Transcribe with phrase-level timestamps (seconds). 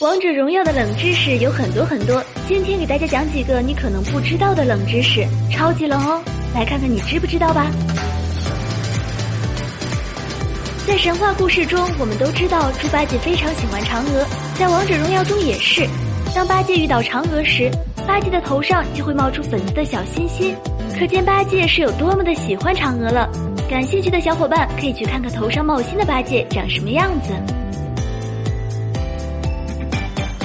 [0.00, 6.20] 王者荣耀的冷知识有很多很多，今天给大家讲几个你可能不知道的冷知识，超级冷哦！
[6.52, 7.70] 来看看你知不知道吧。
[10.84, 14.26] 在神话故事中，我们都知道猪八戒非常喜欢嫦娥，
[14.58, 15.86] 在王者荣耀中也是。
[16.34, 17.70] 当八戒遇到嫦娥时，
[18.04, 20.56] 八戒的头上就会冒出粉色的小心心，
[20.98, 23.30] 可见八戒是有多么的喜欢嫦娥了。
[23.70, 27.30] 感兴趣的小伙伴可以去看看头上冒心的八戒长什么样子。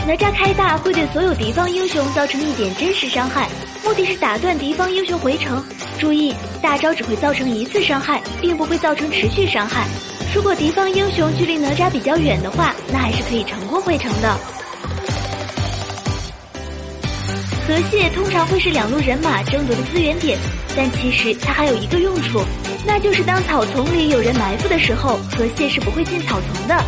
[0.09, 3.47] 哪吒开大会对所有敌方英雄造成一点真实伤害，
[3.85, 5.63] 目的是打断敌方英雄回城。
[5.99, 9.85] 注意，大招只会造成一次伤害，并不会造成持续伤害。
[10.33, 14.35] 如果敌方英雄距离哪吒比较远的话，那还是可以成功回城的。
[17.67, 20.39] 河蟹通常会是两路人马争夺的资源点，
[20.75, 22.41] 但其实它还有一个用处，
[22.83, 26.83] 那就是当草丛里有人埋伏的时候，河蟹是不会进草丛的。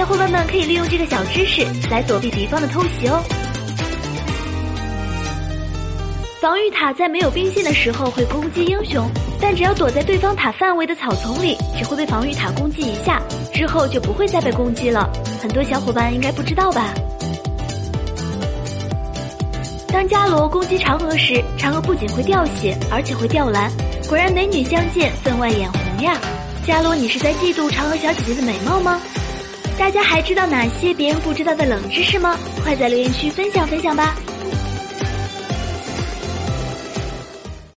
[0.00, 3.22] 小伙伴们可以利用这个小知识来躲避敌方的偷袭哦。
[6.40, 9.06] 防御塔在没有兵线的时候会攻击英雄，
[9.38, 13.20] 但只要躲在对方塔范围的草丛里，只会被防御塔攻击一下，
[13.52, 15.06] 之后就不会再被攻击了。
[15.38, 16.94] 很多小伙伴应该不知道吧？
[19.88, 23.70] 当伽罗攻击嫦娥时，嫦娥不仅会掉血，而且会掉蓝。
[24.08, 26.16] 果然美女相见，分外眼红呀！
[26.66, 28.98] 伽罗，你是在嫉妒嫦娥小姐姐的美貌吗？
[29.80, 32.38] 大家还知道哪些别人不知道的冷知识吗？
[32.62, 34.14] 快在留言区分享分享吧！